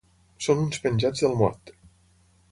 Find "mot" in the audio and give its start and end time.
1.41-1.71